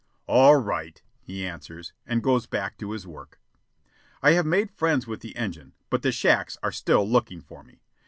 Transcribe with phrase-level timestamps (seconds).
[0.25, 3.39] "All right," he answers, and goes back to his work.
[4.23, 7.83] I have made friends with the engine, but the shacks are still looking for me.